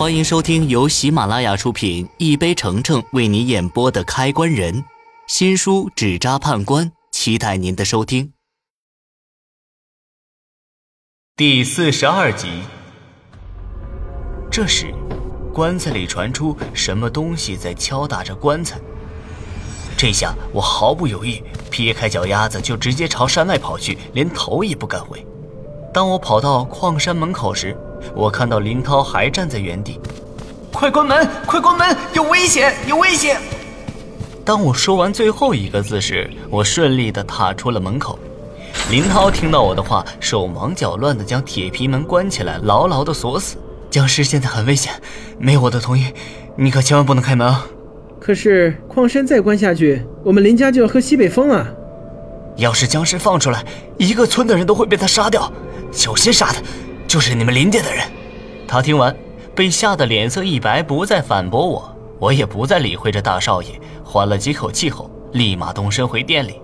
[0.00, 4.74] 欢迎收听由喜马拉雅出品、一杯橙橙为你演播的《开关人》
[5.26, 8.32] 新书《纸扎判官》，期待您的收听。
[11.36, 12.62] 第四十二集。
[14.50, 14.94] 这时，
[15.52, 18.80] 棺材里传出什么东西在敲打着棺材。
[19.98, 25.22] 这下我毫不犹豫，撇开脚丫子就直接朝山外跑去，连头也不敢回。
[25.92, 27.76] 当我跑到矿山门口时，
[28.14, 30.00] 我看到林涛还站在原地，
[30.72, 31.28] 快关门！
[31.46, 31.96] 快关门！
[32.12, 32.74] 有危险！
[32.86, 33.40] 有危险！
[34.44, 38.18] 当我说完最后一个字时，我顺利地踏出了门口。
[38.90, 43.56] 林涛听到我的话，手忙脚乱地将铁皮门关起来，牢牢地锁死。
[43.90, 44.92] 僵尸现在很危险，
[45.38, 46.06] 没有我的同意，
[46.56, 47.66] 你可千万不能开门啊！
[48.20, 51.66] 可是矿山再关下去，我们林家就要喝西北风了。
[52.56, 53.64] 要是僵尸放出来，
[53.96, 55.50] 一个村的人都会被他杀掉。
[55.90, 56.58] 小心杀的！
[57.10, 58.04] 就是你们林家的人。
[58.68, 59.12] 他听完，
[59.52, 61.92] 被吓得脸色一白，不再反驳我。
[62.20, 63.70] 我也不再理会这大少爷，
[64.04, 66.60] 缓了几口气后，立马动身回店里。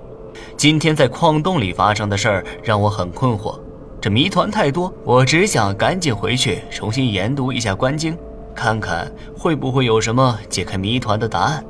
[0.57, 3.59] 今天在矿洞里发生的事儿让我很困惑，
[4.01, 8.15] 这谜团太多，我只想赶紧回去重新研读一下《观经》，
[8.55, 11.65] 看看会不会有什么解开谜团的答案。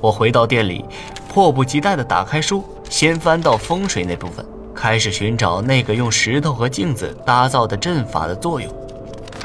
[0.00, 0.82] 我回到店里，
[1.28, 4.42] 迫不及待地打开书，先翻到风水那部分。
[4.74, 8.70] 开始寻找那个用石头和镜子打造的阵法的作用，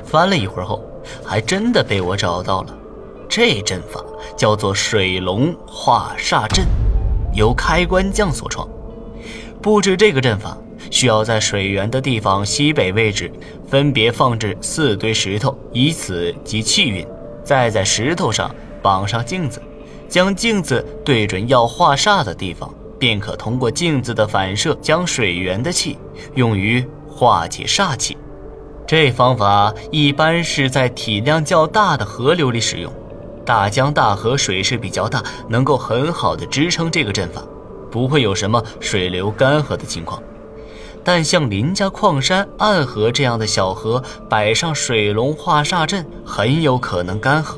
[0.03, 0.83] 翻了一会儿后，
[1.23, 2.75] 还真的被我找到了。
[3.29, 4.03] 这阵法
[4.35, 6.65] 叫做水龙化煞阵，
[7.33, 8.67] 由开关匠所创。
[9.61, 10.57] 布置这个阵法
[10.89, 13.31] 需要在水源的地方西北位置
[13.67, 17.05] 分别放置四堆石头，以此集气运，
[17.43, 18.49] 再在石头上
[18.81, 19.61] 绑上镜子，
[20.07, 22.73] 将镜子对准要化煞的地方。
[22.99, 25.97] 便可通过镜子的反射，将水源的气
[26.35, 28.17] 用于化解煞气。
[28.85, 32.91] 这方法一般是在体量较大的河流里使用。
[33.45, 37.41] 大江大河水势比较大，能够很好的支撑这个阵法，
[37.89, 40.21] 不会有什么水流干涸的情况。
[41.03, 47.55] 但像林家矿山暗河这样的小河，摆上水龙化煞阵，很有可能干涸。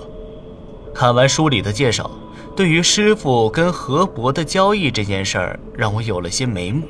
[0.94, 2.12] 看完书里的介绍。
[2.53, 6.85] 对于师傅跟河伯的交易这件事儿，让我有了些眉目。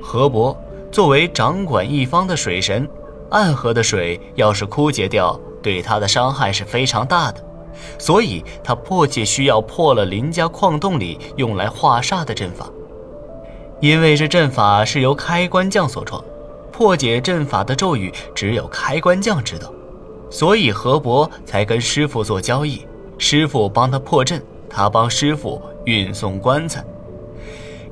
[0.00, 0.56] 河伯
[0.90, 2.88] 作为掌管一方的水神，
[3.30, 7.44] 暗河的水要是枯竭掉，对他的伤害是非常大的，
[7.98, 12.68] 所以他迫切需要破了林家矿洞里用来化煞的阵法。
[13.80, 16.24] 因为这阵法是由开关匠所创，
[16.72, 19.72] 破解阵法的咒语只有开关匠知道，
[20.30, 22.86] 所以河伯才跟师傅做交易，
[23.18, 24.42] 师傅帮他破阵。
[24.74, 26.82] 他帮师傅运送棺材，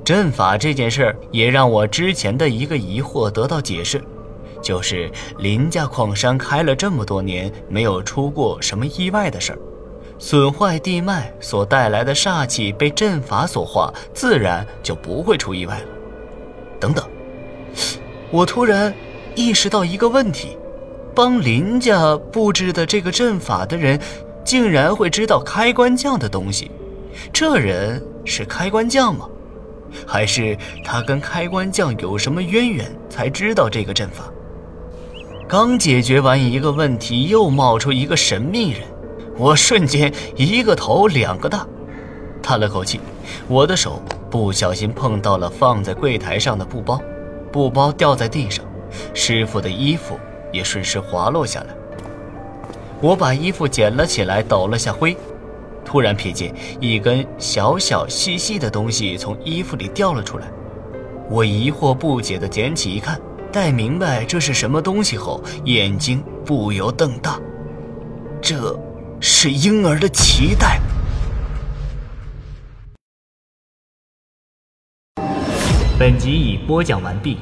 [0.03, 4.03] 阵法这件事儿也让我之前的一个疑惑得到解释，
[4.63, 9.59] 就是林家矿山开了这么多年，没有出过什么意外的事儿，
[10.19, 15.87] 损坏地脉所带来的煞气被阵法所化，自然就不会出意外了。
[16.81, 17.05] 等等，
[18.31, 18.95] 我突然
[19.35, 20.57] 意识到一个问题：
[21.15, 24.01] 帮林家布置的这个阵法的人。
[24.45, 26.71] 竟然会知道开关匠的东西，
[27.33, 29.29] 这人是开关匠吗？
[30.07, 34.25] 还是他跟开关匠有什么渊源才知道这个阵法？
[35.49, 38.83] 刚解决完一个问题，又冒出一个神秘人，
[39.37, 41.67] 我瞬间一个头两个大，
[42.41, 43.01] 叹了口气，
[43.49, 44.01] 我的手
[44.31, 47.01] 不小心碰到了放在柜台上的布包，
[47.51, 48.65] 布包掉在地上，
[49.13, 50.17] 师傅的衣服
[50.53, 51.75] 也顺势滑落下来。
[53.03, 55.17] 我把衣服捡了起来，抖了下灰，
[55.85, 60.47] 突然瞥见一根小小细细的东西从衣服里掉了出来。
[61.31, 63.19] 我疑惑不解地捡起一看，
[63.51, 67.41] 待明白这是什么东西后，眼睛不由瞪大。
[68.43, 68.79] 这
[69.19, 70.79] 是婴儿的脐带。
[75.99, 77.39] 本集已播讲完毕。